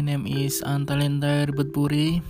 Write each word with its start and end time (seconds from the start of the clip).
name 0.00 0.26
is 0.26 0.62
Antalenta 0.64 1.46
Ribetpuri. 1.46 2.22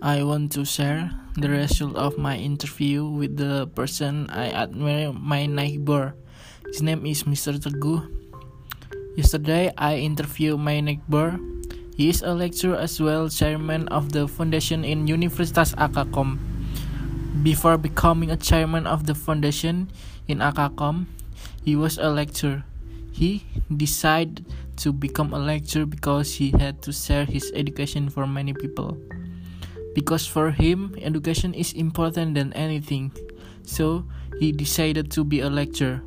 I 0.00 0.22
want 0.22 0.52
to 0.54 0.64
share 0.64 1.10
the 1.34 1.50
result 1.50 1.96
of 1.96 2.18
my 2.18 2.36
interview 2.38 3.06
with 3.06 3.36
the 3.36 3.66
person 3.74 4.30
I 4.30 4.50
admire, 4.50 5.12
my 5.12 5.46
neighbor. 5.46 6.14
His 6.70 6.82
name 6.82 7.06
is 7.06 7.24
Mr. 7.24 7.58
Teguh. 7.58 8.06
Yesterday, 9.18 9.74
I 9.76 9.98
interviewed 9.98 10.62
my 10.62 10.78
neighbor. 10.78 11.38
He 11.98 12.08
is 12.08 12.22
a 12.22 12.30
lecturer 12.30 12.78
as 12.78 13.02
well, 13.02 13.28
chairman 13.28 13.88
of 13.88 14.14
the 14.14 14.30
foundation 14.30 14.86
in 14.86 15.10
Universitas 15.10 15.74
Akakom. 15.74 16.38
Before 17.42 17.78
becoming 17.78 18.30
a 18.30 18.38
chairman 18.38 18.86
of 18.86 19.10
the 19.10 19.14
foundation 19.14 19.90
in 20.30 20.38
Akakom, 20.38 21.10
he 21.66 21.74
was 21.74 21.98
a 21.98 22.10
lecturer. 22.10 22.62
He 23.10 23.42
decided 23.66 24.46
to 24.78 24.92
become 24.92 25.34
a 25.34 25.38
lecturer 25.38 25.86
because 25.86 26.34
he 26.34 26.50
had 26.58 26.82
to 26.82 26.92
share 26.92 27.24
his 27.24 27.50
education 27.54 28.08
for 28.08 28.26
many 28.26 28.54
people. 28.54 28.96
Because 29.94 30.26
for 30.26 30.50
him, 30.50 30.94
education 31.02 31.54
is 31.54 31.72
important 31.72 32.34
than 32.34 32.52
anything. 32.52 33.12
So 33.62 34.06
he 34.38 34.52
decided 34.52 35.10
to 35.12 35.24
be 35.24 35.40
a 35.40 35.50
lecturer. 35.50 36.02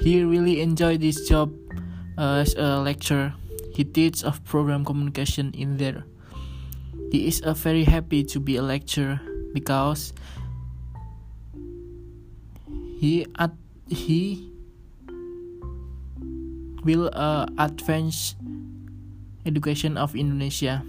He 0.00 0.24
really 0.24 0.60
enjoyed 0.60 1.00
this 1.00 1.28
job 1.28 1.52
as 2.18 2.54
a 2.54 2.80
lecturer. 2.80 3.34
He 3.72 3.84
teaches 3.84 4.24
of 4.24 4.42
program 4.44 4.84
communication 4.84 5.52
in 5.52 5.76
there. 5.76 6.04
He 7.12 7.28
is 7.28 7.40
uh, 7.42 7.52
very 7.52 7.84
happy 7.84 8.24
to 8.24 8.40
be 8.40 8.56
a 8.56 8.62
lecturer 8.62 9.20
because 9.52 10.12
he 12.98 13.26
at 13.38 13.52
he 13.86 14.50
will 16.86 17.10
uh, 17.12 17.50
advance 17.58 18.38
education 19.44 19.98
of 19.98 20.14
Indonesia. 20.14 20.86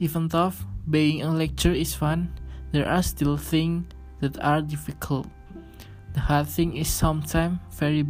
Even 0.00 0.26
though 0.28 0.52
being 0.88 1.20
a 1.20 1.30
lecturer 1.30 1.76
is 1.76 1.94
fun, 1.94 2.32
there 2.72 2.88
are 2.88 3.04
still 3.04 3.36
things 3.36 3.84
that 4.24 4.40
are 4.40 4.64
difficult. 4.64 5.28
The 6.16 6.20
hard 6.20 6.48
thing 6.48 6.76
is 6.76 6.88
sometimes 6.88 7.60
very 7.76 8.08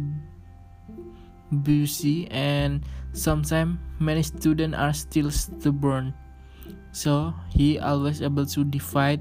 busy 1.61 2.31
and 2.31 2.81
sometimes 3.11 3.77
many 3.99 4.23
students 4.23 4.77
are 4.79 4.93
still 4.95 5.29
stubborn. 5.29 6.15
So 6.95 7.33
he 7.51 7.79
always 7.79 8.21
able 8.21 8.45
to 8.47 8.63
divide 8.63 9.19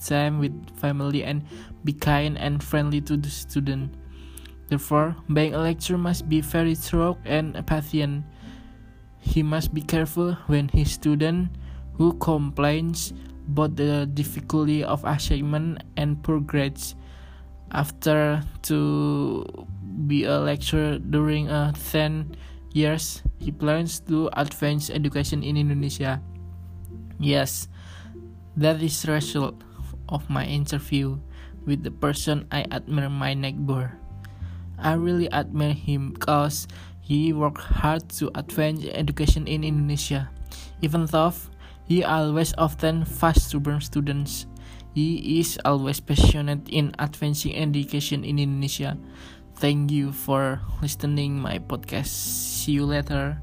time 0.00 0.38
with 0.38 0.54
family 0.78 1.24
and 1.24 1.44
be 1.84 1.92
kind 1.92 2.38
and 2.38 2.62
friendly 2.62 3.00
to 3.02 3.16
the 3.16 3.28
student. 3.28 3.92
Therefore, 4.68 5.16
being 5.32 5.54
a 5.54 5.64
lecturer 5.64 5.96
must 5.96 6.28
be 6.28 6.40
very 6.40 6.76
thorough 6.76 7.16
and 7.24 7.56
patient. 7.66 8.24
He 9.18 9.42
must 9.42 9.72
be 9.72 9.80
careful 9.80 10.36
when 10.46 10.68
his 10.68 10.92
student 10.92 11.56
who 11.96 12.12
complains 12.20 13.12
about 13.48 13.76
the 13.76 14.04
difficulty 14.12 14.84
of 14.84 15.04
assignment 15.04 15.82
and 15.96 16.22
poor 16.22 16.38
grades. 16.38 16.94
After 17.72 18.44
to 18.68 19.44
be 20.06 20.24
a 20.24 20.38
lecturer 20.38 21.00
during 21.00 21.48
a 21.48 21.72
10 21.72 22.36
years, 22.72 23.24
he 23.40 23.50
plans 23.50 24.00
to 24.08 24.28
advance 24.36 24.88
education 24.88 25.42
in 25.42 25.56
Indonesia. 25.56 26.20
Yes, 27.18 27.68
that 28.56 28.80
is 28.80 29.00
the 29.02 29.12
result 29.12 29.64
of 30.08 30.28
my 30.30 30.44
interview 30.44 31.18
with 31.66 31.82
the 31.82 31.90
person 31.90 32.46
I 32.52 32.64
admire 32.70 33.10
my 33.10 33.34
neighbor. 33.34 33.98
I 34.78 34.94
really 34.94 35.30
admire 35.32 35.74
him 35.74 36.14
because 36.14 36.68
he 37.00 37.32
worked 37.32 37.82
hard 37.82 38.08
to 38.20 38.30
advance 38.34 38.84
education 38.92 39.46
in 39.46 39.64
Indonesia. 39.64 40.30
Even 40.82 41.06
though 41.06 41.32
he 41.88 42.04
always 42.04 42.54
often 42.58 43.04
fast 43.04 43.50
to 43.50 43.60
burn 43.60 43.80
students, 43.80 44.46
he 44.94 45.40
is 45.40 45.58
always 45.64 46.00
passionate 46.00 46.68
in 46.68 46.94
advancing 46.98 47.56
education 47.56 48.24
in 48.24 48.38
Indonesia. 48.38 48.98
Thank 49.56 49.90
you 49.90 50.12
for 50.12 50.60
listening 50.82 51.40
my 51.40 51.58
podcast. 51.58 52.12
See 52.12 52.78
you 52.78 52.86
later. 52.86 53.40